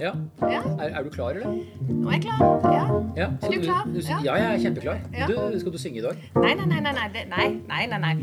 [0.00, 0.12] Ja.
[0.40, 1.46] Ja, Er, er du klar, eller?
[1.88, 2.72] nå er jeg klar.
[2.72, 2.84] Ja.
[3.16, 3.26] Ja.
[3.42, 3.84] Er du klar?
[3.94, 4.18] Du, Ja.
[4.24, 4.98] ja, jeg er kjempeklar.
[5.28, 6.16] Du, skal du synge i dag?
[6.36, 6.80] Nei, nei, nei.
[6.80, 8.14] nei, nei, nei, nei, nei.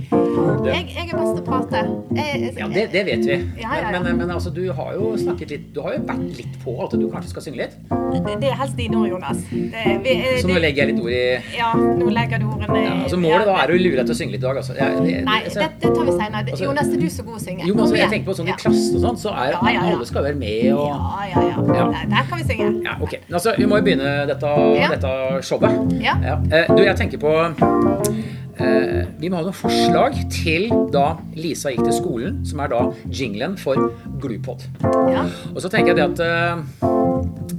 [0.65, 1.83] Jeg, jeg er best til å prate.
[2.15, 3.37] Jeg, ja, det, det vet vi.
[3.61, 4.01] Ja, ja, ja.
[4.03, 6.91] Men, men altså, du har jo snakket litt Du har jo vært litt på at
[6.99, 7.77] du kanskje skal synge litt.
[8.11, 9.37] Det er helst dine ord, Jonas.
[9.51, 12.93] Det, vi, Så nå legger jeg litt ord i ja, nå legger du ordene ja,
[13.05, 14.75] altså Målet da er å lure deg til å synge litt i dag, altså.
[14.77, 16.43] Jeg, det, Nei, altså, det, det tar vi senere.
[16.51, 17.67] Altså- Jonas, er du så god å synge?
[17.67, 18.57] jo, men altså, jeg tenker på sånn i Ja.
[18.63, 21.67] klassen og sånn, så er Ja, ja, alle skal være med og Ja, ja, ja.
[21.81, 21.87] Ja.
[22.15, 22.69] Der kan vi synge.
[22.83, 23.15] Ja, ok.
[23.31, 24.89] Altså, vi må jo begynne dette, Ja.
[24.95, 25.71] dette showet.
[26.01, 26.17] Ja.
[26.51, 27.31] Eh, du, jeg tenker på
[28.59, 32.81] eh, Vi må ha noen forslag til da Lisa gikk til skolen, som er da
[33.09, 33.75] jinglen for
[34.21, 34.65] Glupod.
[34.83, 35.25] Ja.
[35.55, 36.87] Og så tenker jeg det at eh,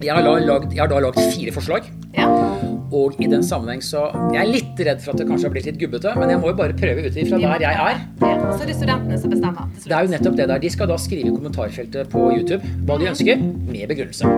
[0.05, 1.91] jeg, har lagd, jeg har da lagd fire forslag.
[2.19, 2.29] ja.
[2.93, 5.69] Og i den sammenheng så Jeg er litt redd for at det kanskje har blitt
[5.71, 8.03] litt gubbete, men jeg må jo bare prøve ut ifra der jeg er.
[8.21, 8.33] Ja.
[8.53, 9.71] Så er det studentene som bestemmer.
[9.81, 10.63] Det er jo nettopp det der.
[10.63, 13.41] De skal da skrive i kommentarfeltet på YouTube hva de ønsker,
[13.73, 14.29] med begrunnelse.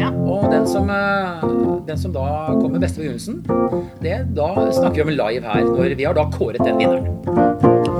[0.00, 0.10] Ja.
[0.12, 1.44] Og den som, eh,
[1.88, 2.26] den som da
[2.60, 3.40] kommer med beste begrunnelsen,
[4.02, 5.64] det, da snakker vi om live her.
[5.64, 7.08] Når vi har da kåret den vinneren.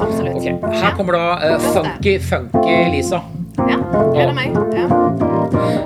[0.05, 0.37] Absolutt.
[0.37, 0.59] Okay.
[0.83, 3.23] Her kommer da uh, Funky Funky Lisa.
[3.57, 3.79] Ja.
[4.13, 4.53] Gleder meg.
[4.75, 5.24] Ja.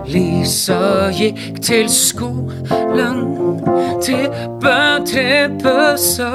[0.09, 3.19] Lisa gikk til skolen,
[4.05, 4.77] trippe,
[5.09, 6.31] trippe sa.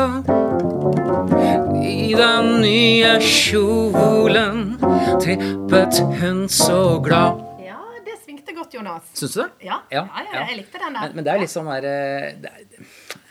[1.84, 4.76] I den nye kjolen
[5.24, 7.42] trippet hun så glad.
[7.66, 9.02] ja, det svingte godt, Jonas.
[9.18, 9.50] Syns du det?
[9.70, 11.08] Ja, ja, ja, jeg likte den der.
[11.08, 13.23] Men, men det er litt sånn der eh, det er, Ja,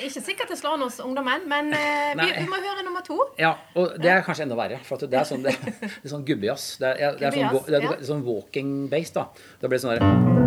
[0.00, 3.18] Ikke sikkert det slår an hos ungdommen, men eh, vi, vi må høre nummer to.
[3.40, 4.80] Ja, og det er kanskje enda verre.
[4.86, 6.66] For det er sånn, det, det er sånn gubbejazz.
[6.82, 9.28] Det er, det er sånn, Gubbejazz, det er, sånn walking base, da.
[9.60, 10.40] Det blir sånn derre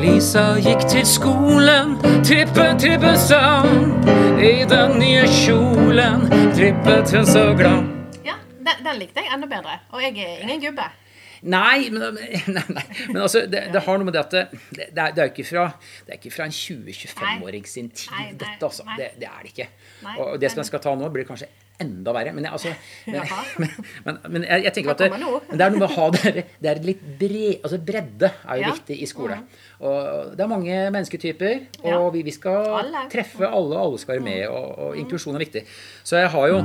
[0.00, 3.92] Lisa gikk til skolen, trippe, trippe sang.
[4.40, 6.24] I den nye kjolen
[6.56, 7.84] trippet hun så glad.
[8.24, 9.76] Ja, den, den likte jeg enda bedre.
[9.92, 10.86] Og jeg er ingen gubbe.
[11.42, 12.18] Nei, men,
[12.56, 14.44] nei, nei, men altså, det, det har noe med det at det,
[14.76, 15.70] det, er, det er ikke fra,
[16.06, 18.84] det er ikke fra en 20-25-åring sin tid, Nei, dette, altså.
[18.98, 19.68] Det, det er det ikke.
[20.18, 21.48] Og det som jeg skal ta nå, blir kanskje
[21.80, 22.32] enda verre.
[22.36, 22.68] Men, jeg, altså,
[23.62, 23.70] men,
[24.04, 26.82] men, men, jeg, jeg tenker at det, er noe med å ha det, det er
[26.84, 28.74] litt bred, altså Bredde er jo Ja.
[28.76, 29.40] Viktig i skole.
[29.80, 31.54] Og det er mange mennesketyper,
[31.90, 33.06] og vi, vi skal Alle.
[33.10, 34.42] treffe alle, og alle skal være med.
[34.52, 35.64] Og, og inklusjon er viktig.
[36.04, 36.60] Så jeg har jo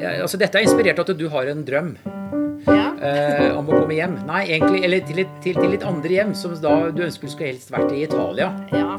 [0.00, 1.94] jeg, altså Dette er inspirert av at du har en drøm.
[3.02, 4.18] Eh, om å komme hjem.
[4.28, 7.32] Nei, egentlig, eller til, litt- til, til litt andre hjem, som da du ønsker du
[7.34, 8.52] skulle helst vært i Italia.
[8.72, 8.96] ja.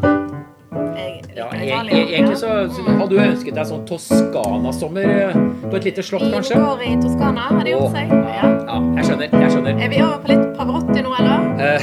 [0.95, 1.95] Jeg Ja, e Italia.
[1.95, 5.37] e egentlig så, så hadde du ønsket deg sånn Toskana-sommer eh,
[5.69, 6.55] på et lite slott, kanskje.
[6.55, 8.11] I år i Toskana har det gjort seg.
[8.11, 8.49] ja, Ja.
[8.67, 9.35] ja, jeg skjønner.
[9.41, 9.81] Jeg skjønner.
[9.83, 11.37] Er vi over på litt Pavarotti nå, eller?
[11.61, 11.81] Eh,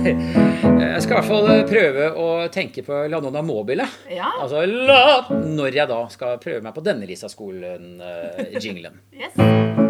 [0.94, 3.88] jeg skal i hvert fall eh, prøve å tenke på La Nonna Mobile.
[4.12, 4.32] Ja.
[4.40, 5.02] Altså la,
[5.44, 9.00] når jeg da skal prøve meg på denne Lisa-skolen-jinglen.
[9.16, 9.89] Yes.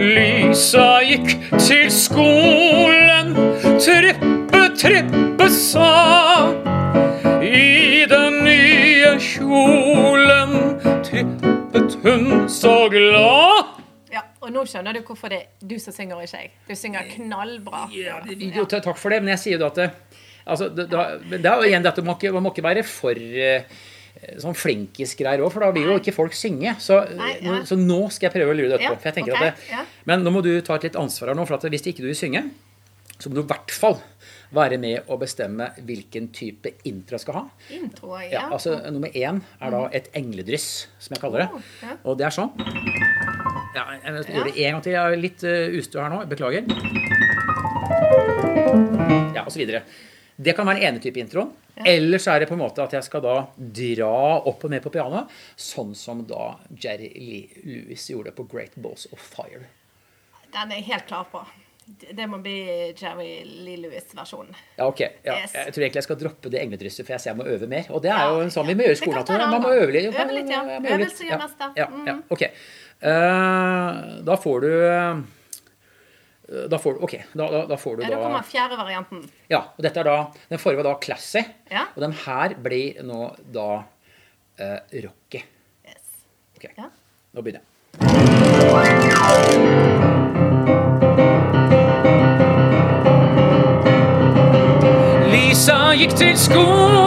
[0.00, 3.34] Lisa gikk til skolen,
[3.82, 5.90] trippe, trippe sa.
[7.44, 10.56] I den nye kjolen
[11.06, 13.72] trippet hun så glad.
[14.14, 16.52] Ja, og nå skjønner du hvorfor det er du som synger, ikke jeg.
[16.68, 17.86] Du synger knallbra.
[17.94, 19.90] Ja, jo, takk for det, men jeg sier jo da at det,
[20.44, 22.86] altså, det, det, det er jo igjen dette, man må ikke, man må ikke være
[22.88, 23.66] for eh,
[24.40, 26.76] sånn flinkisgreier òg, for da vil jo ikke folk synge.
[26.82, 27.58] Så, Nei, ja.
[27.68, 29.00] så nå skal jeg prøve å lure dette Ja, på.
[29.02, 29.82] For jeg tenker okay, at det, ja.
[30.10, 32.08] Men nå må du ta et litt ansvar her nå, for at hvis ikke du
[32.10, 32.44] vil synge,
[33.18, 33.98] så må du i hvert fall
[34.54, 37.44] være med å bestemme hvilken type intro jeg skal ha.
[37.74, 38.42] Intro, Ja, ja.
[38.54, 40.68] altså Nummer én er da et engledryss,
[41.02, 41.94] som jeg kaller det.
[42.04, 42.54] Og det er sånn.
[43.74, 44.94] Ja, jeg skal gjøre det en gang til.
[44.94, 46.20] Jeg er litt uh, ustø her nå.
[46.30, 46.62] Beklager.
[49.34, 49.82] Ja, og så videre.
[50.36, 51.52] Det kan være den ene type introen.
[51.86, 54.10] Eller så er det på en måte at jeg skal da dra
[54.46, 55.28] opp og ned på pianoet,
[55.58, 59.64] sånn som da Jerry Lee Lewis gjorde på Great Balls of Fire.
[60.54, 61.42] Den er jeg helt klar på.
[62.14, 64.54] Det må bli Jerry Lee Lewis-versjonen.
[64.78, 65.00] Ja, ok.
[65.26, 65.52] Ja, Yes.
[65.52, 67.90] Jeg tror egentlig jeg skal droppe det engledrysset, for jeg ser jeg må øve mer.
[67.90, 69.18] Og det er Ja, jo en sånn vi må gjøre i skolen.
[69.20, 70.06] at Man må øve litt.
[70.14, 70.62] Øve litt, ja.
[70.80, 71.72] Øvelse gjør mester.
[71.76, 72.06] Ja, Mm.
[72.06, 72.42] ja, ok.
[73.04, 75.22] Uh, da får du eh,
[76.68, 79.22] da får, du- ok, da, da, da får du Ja, da da kommer fjerde varianten.
[79.48, 80.16] Ja, og dette er da
[80.50, 81.86] Den forrige var da classy, Ja.
[81.96, 83.68] og den her blir nå da
[84.60, 85.40] uh, rocky.
[85.88, 86.04] Yes.
[86.56, 86.90] Ok, Ja.
[87.34, 87.74] nå begynner jeg.
[95.32, 97.03] Lisa gikk til skolen,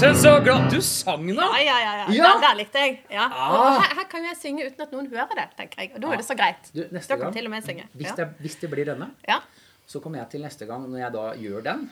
[0.00, 1.34] trippet så glad Du sang nå!
[1.34, 1.92] Ja, ja, ja.
[1.98, 2.12] ja.
[2.14, 2.28] Ja.
[2.32, 3.00] Der, der likte jeg.
[3.12, 3.26] Ja.
[3.28, 3.80] Ah.
[3.82, 5.90] Her, her kan jo jeg synge uten at noen hører det, tenker jeg.
[5.94, 6.70] Og da er det så greit.
[6.72, 7.84] Du, neste da kan til og med synge.
[7.92, 9.40] Hvis, det, hvis det blir denne, Ja.
[9.90, 11.84] så kommer jeg til neste gang, når jeg da gjør den,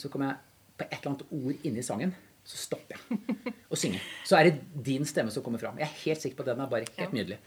[0.00, 0.40] så kommer jeg
[0.80, 2.14] på et eller annet ord inni sangen,
[2.50, 4.00] så stopper jeg å synge.
[4.26, 5.78] Så er det din stemme som kommer fram.
[5.78, 7.38] Jeg er helt sikker på at den er bare helt nydelig.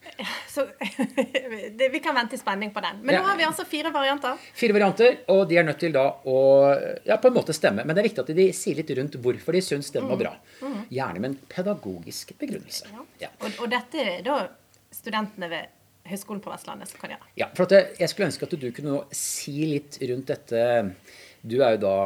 [0.54, 0.64] Så
[1.78, 3.00] det, vi kan vente i spenning på den.
[3.02, 3.20] Men Ja.
[3.22, 4.36] nå har vi altså fire varianter.
[4.56, 6.36] Fire varianter, og de er nødt til da å
[7.06, 7.84] ja, på en måte stemme.
[7.84, 10.32] Men det er viktig at de sier litt rundt hvorfor de syns den var bra.
[10.90, 12.84] Gjerne med en pedagogisk begrunnelse.
[13.20, 13.28] Ja.
[13.44, 14.36] Og, og dette er da
[14.94, 15.64] studentene ved
[16.10, 17.26] Høgskolen på Vestlandet som kan gjøre.
[17.38, 20.60] Ja, for jeg skulle ønske at du kunne si litt rundt dette.
[21.44, 21.96] Du er jo da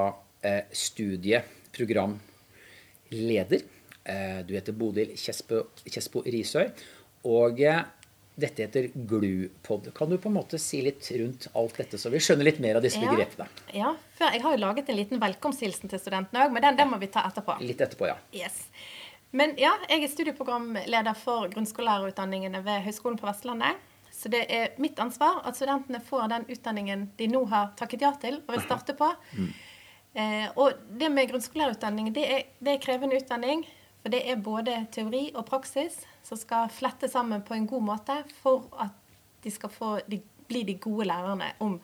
[0.44, 3.60] eh, studieprogramleder.
[4.04, 6.66] Eh, du heter Bodil Kjespo, Kjespo Risøy.
[7.24, 7.84] Og eh,
[8.34, 9.92] dette heter GLUPOD.
[9.94, 12.80] Kan du på en måte si litt rundt alt dette, så vi skjønner litt mer
[12.80, 13.46] av disse begrepene?
[13.76, 16.98] Ja, jeg har jo laget en liten velkomsthilsen til studentene òg, men den, den må
[17.02, 17.60] vi ta etterpå.
[17.62, 18.18] Litt etterpå, ja.
[18.34, 18.64] Yes.
[19.34, 23.78] Men ja, jeg er studieprogramleder for grunnskolelærerutdanningene ved Høgskolen på Vestlandet.
[24.14, 28.12] Så det er mitt ansvar at studentene får den utdanningen de nå har takket ja
[28.22, 29.08] til og vil starte på.
[30.14, 32.28] Eh, og det med grunnskolelærerutdanning, det
[32.62, 33.64] det er krevende utdanning.
[34.04, 35.94] For det er både teori og praksis
[36.28, 38.92] som skal flette sammen på en god måte for at
[39.40, 41.78] de skal få, de, bli de gode lærerne om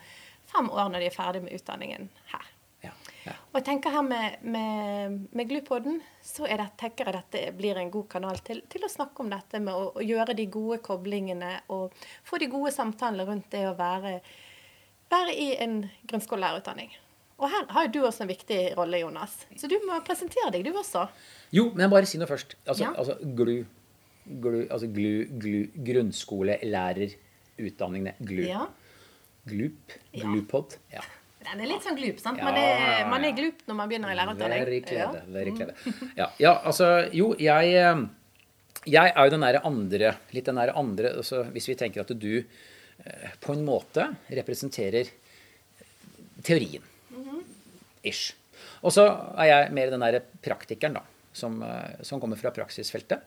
[0.52, 2.52] fem år når de er ferdig med utdanningen her.
[2.84, 2.92] ja,
[3.24, 3.38] ja.
[3.48, 7.92] Og jeg tenker her med, med, med Glupoden, så det, tenker jeg dette blir en
[7.96, 11.54] god kanal til, til å snakke om dette med å, å gjøre de gode koblingene
[11.72, 11.96] og
[12.28, 14.18] få de gode samtalene rundt det å være,
[15.08, 16.92] være i en grunnskolelærerutdanning.
[17.40, 19.32] Og her har jo du også en viktig rolle, Jonas.
[19.56, 21.06] Så du må presentere deg, du også.
[21.56, 22.54] Jo, men bare si noe først.
[22.66, 22.90] Altså, Ja.
[23.00, 23.64] altså GLU.
[24.44, 28.12] GLU, altså GLU, GLU grunnskolelærerutdanningene.
[28.20, 28.42] GLU.
[28.46, 28.66] Ja.
[29.48, 29.80] GLUP.
[30.12, 30.24] Ja.
[30.26, 30.76] GLUPOD.
[30.92, 31.00] Ja.
[31.40, 32.42] Den er litt sånn glup, sant?
[32.44, 34.64] Man er, man er glup når man begynner i lærerutdanning.
[34.68, 35.22] Very klede.
[35.32, 35.74] Very clever.
[36.18, 36.86] Ja, ja, altså
[37.16, 37.64] Jo, jeg
[38.86, 42.12] Jeg er jo den derre andre Litt den derre andre altså, Hvis vi tenker at
[42.20, 45.04] du eh, på en måte representerer
[46.44, 46.82] teorien.
[48.06, 48.36] Ish.
[48.84, 49.06] Og så
[49.40, 51.04] er jeg mer den derre praktikeren, da.
[51.32, 53.22] Som, eh, som kommer fra praksisfeltet.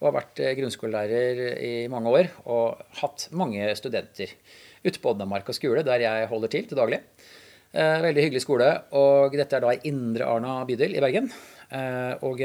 [0.00, 4.32] Og har vært eh, grunnskolelærer i mange år og hatt mange studenter
[4.84, 7.02] ute på Oddamarka skole, der jeg holder til til daglig.
[7.72, 8.70] Eh, veldig hyggelig skole.
[8.96, 11.30] Og dette er da i Indre Arna bydel i Bergen.
[12.22, 12.38] Og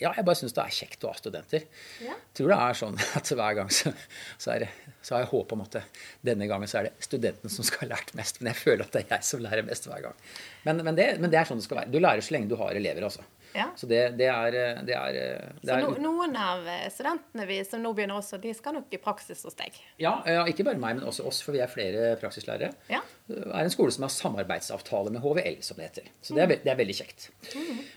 [0.00, 1.66] ja, jeg bare syns det er kjekt å ha studenter.
[2.04, 2.14] Ja.
[2.36, 3.92] Tror det er sånn at hver gang så,
[4.40, 4.70] så, er det,
[5.04, 5.84] så har jeg håp om at det,
[6.32, 8.40] denne gangen så er det studenten som skal ha lært mest.
[8.40, 10.16] Men jeg føler at det er jeg som lærer mest hver gang.
[10.64, 11.92] Men, men, det, men det er sånn det skal være.
[11.92, 13.26] Du lærer så lenge du har elever, altså.
[13.50, 13.64] Ja.
[13.74, 14.54] Så det, det er,
[14.86, 18.38] det er, det Så er no, noen av eh, studentene vi som nå begynner også,
[18.38, 19.74] de skal nok i praksis hos deg.
[19.98, 22.68] ja, ja, ikke bare meg, men også oss, for vi er flere praksislærere.
[22.92, 23.00] Ja.
[23.26, 26.06] Det er en skole som har samarbeidsavtale med HVL, som det heter.
[26.22, 27.26] Så det er, ve- det er veldig kjekt.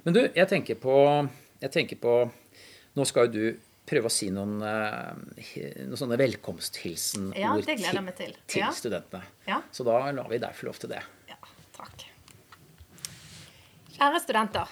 [0.07, 0.97] Men du, jeg tenker på,
[1.63, 2.13] jeg tenker på
[2.93, 7.97] Nå skal jo du prøve å si noen, eh, noen sånne velkomsthilsenord Ja, det gleder
[7.99, 8.35] jeg meg til.
[8.47, 8.69] til Ja.
[8.71, 9.23] studentene.
[9.47, 9.61] Ja.
[9.73, 11.01] Så da lar vi deg få lov til det.
[11.27, 11.35] Ja,
[11.75, 12.05] takk.
[13.97, 14.69] Kjære studenter.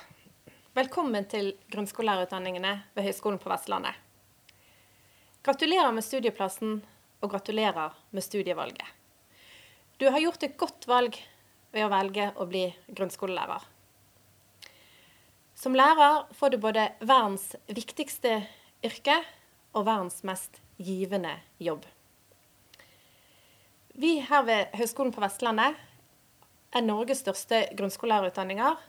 [0.78, 3.96] Velkommen til grunnskolelærerutdanningene ved Høgskolen på Vestlandet.
[5.44, 6.82] Gratulerer med studieplassen,
[7.22, 8.88] og gratulerer med studievalget.
[10.00, 11.18] Du har gjort et godt valg
[11.74, 13.62] ved å velge å bli grunnskolelærer.
[15.62, 18.40] Som lærer får du både verdens viktigste
[18.82, 19.20] yrke
[19.78, 21.84] og verdens mest givende jobb.
[23.94, 25.78] Vi her ved Høgskolen på Vestlandet
[26.74, 28.80] er Norges største grunnskolelærerutdanninger,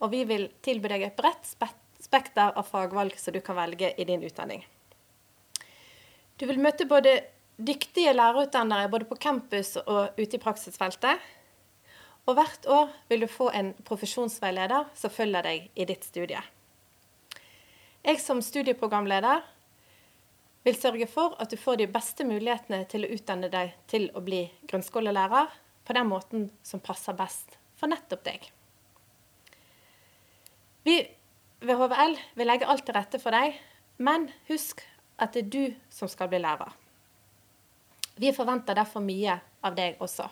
[0.00, 1.52] og vi vil tilby deg et bredt
[2.00, 4.64] spekter av fagvalg som du kan velge i din utdanning.
[6.40, 7.18] Du vil møte både
[7.60, 11.20] dyktige lærerutdannere både på campus og ute i praksisfeltet.
[12.26, 16.40] Og hvert år vil du få en profesjonsveileder som følger deg i ditt studie.
[18.06, 19.44] Jeg som studieprogramleder
[20.66, 24.22] vil sørge for at du får de beste mulighetene til å utdanne deg til å
[24.26, 25.52] bli grunnskolelærer
[25.86, 28.48] på den måten som passer best for nettopp deg.
[30.86, 30.96] Vi
[31.62, 33.54] ved HVL vil legge alt til rette for deg,
[34.02, 34.82] men husk
[35.22, 36.74] at det er du som skal bli lærer.
[38.16, 40.26] Vi forventer derfor mye av deg også.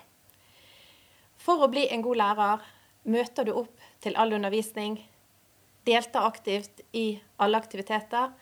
[1.45, 2.65] For å bli en god lærer
[3.13, 4.97] møter du opp til all undervisning,
[5.85, 8.33] deltar aktivt i alle aktiviteter,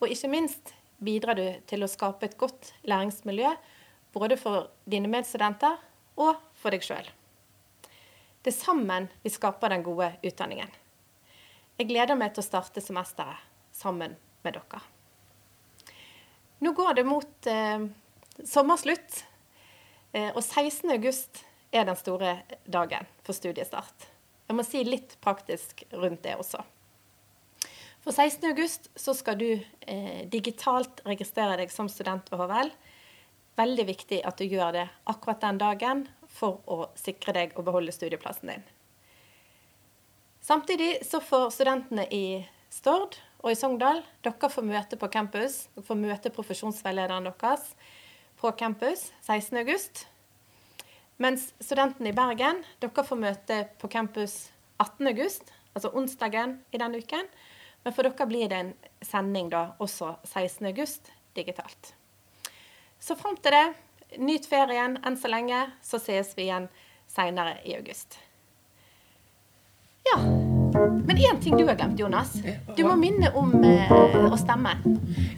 [0.00, 0.74] og ikke minst
[1.04, 3.54] bidrar du til å skape et godt læringsmiljø
[4.14, 5.80] både for dine medstudenter
[6.20, 7.06] og for deg sjøl.
[8.44, 10.68] Det er sammen vi skaper den gode utdanningen.
[11.80, 13.40] Jeg gleder meg til å starte semesteret
[13.74, 14.82] sammen med dere.
[16.62, 17.88] Nå går det mot eh,
[18.46, 19.24] sommerslutt,
[20.12, 20.92] eh, og 16.
[21.74, 24.08] er den store dagen for studiestart.
[24.48, 26.62] Jeg må si litt praktisk rundt det også.
[28.04, 28.44] For 16.
[28.50, 32.72] august så skal du eh, digitalt registrere deg som student ved HVL.
[33.56, 37.94] Veldig viktig at du gjør det akkurat den dagen for å sikre deg å beholde
[37.94, 38.66] studieplassen din.
[40.44, 45.62] Samtidig så får studentene i Stord og i Sogndal dere får møte på campus.
[45.72, 47.70] Dere får møte profesjonsveilederen deres
[48.40, 50.04] på campus 16.8.
[51.16, 54.50] Mens studentene i Bergen dere får møte på campus
[54.82, 57.28] 18.8, altså onsdagen i denne uken.
[57.84, 58.72] Men for dere blir det en
[59.04, 61.94] sending da også 16.8 digitalt.
[62.98, 63.66] Så fram til det,
[64.18, 66.70] nyt ferien enn så lenge, så ses vi igjen
[67.10, 68.18] seinere i august.
[70.08, 70.33] Ja.
[70.74, 72.32] Men én ting du har glemt, Jonas.
[72.76, 73.92] Du må minne om eh,
[74.26, 74.72] å stemme.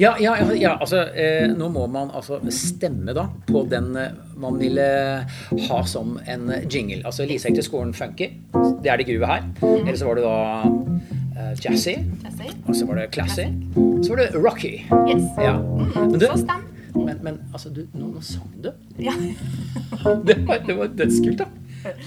[0.01, 4.59] Ja, ja, ja, altså eh, Nå må man altså stemme da på den eh, man
[4.61, 4.87] ville
[5.69, 7.03] ha som en jingle.
[7.09, 8.31] Altså Lise gikk til skolen funky.
[8.83, 9.47] Det er det gruvet her.
[9.65, 10.39] Eller så var det da
[11.37, 11.97] eh, jazzy.
[12.25, 12.51] Jazzy.
[12.67, 13.47] Og så var det classy.
[13.77, 14.75] Så var det rocky.
[15.09, 15.29] Yes.
[15.41, 15.57] Ja.
[15.61, 16.29] Men, du,
[16.97, 18.73] men, men altså, du, nå, nå sang du.
[19.01, 19.17] Ja.
[20.27, 21.47] Det var, det var dødskult, da.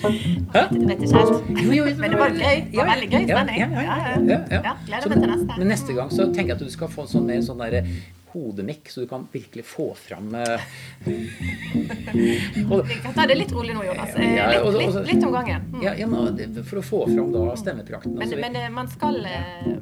[0.03, 0.61] Hæ?
[0.71, 1.49] Vet ikke helt.
[1.65, 2.57] Jo, jo, Men det var gøy.
[2.71, 3.57] Det var veldig gøy Ja, sending.
[3.59, 3.97] ja, ja,
[4.29, 5.57] ja, Ja, gleder meg til neste.
[5.57, 7.83] Men neste gang så tenker jeg at du skal få sånn mer sånn der
[8.33, 10.65] hodemikk, så du kan virkelig få fram eh,
[12.71, 14.15] og, Vi kan ta det litt rolig nå, Jonas.
[14.15, 15.65] Eh, Ja, Litt, litt, litt om gangen.
[15.73, 15.81] Mm.
[15.83, 16.07] ja, ja,
[16.69, 18.13] For å få fram da stemmeprakten.
[18.15, 19.19] Men, altså, men eh, man, skal,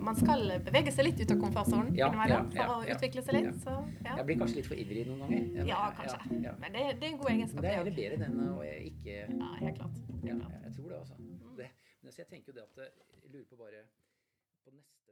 [0.10, 3.54] man skal bevege seg litt ut av komfortsonen innimellom for å utvikle seg litt.
[3.64, 3.76] Så,
[4.06, 4.18] ja.
[4.22, 5.68] Jeg blir kanskje litt for ivrig noen ganger.
[5.72, 6.20] ja, kanskje.
[6.64, 7.62] Men det, det er en god egenskap.
[7.66, 9.20] Det er heller bedre den å ikke.
[9.28, 10.02] Ja, helt klart.
[10.24, 11.16] ja, Jeg tror det, altså.
[11.58, 11.70] Det,
[12.08, 13.82] så jeg tenker jo det at jeg lurer på bare
[14.64, 15.12] på neste.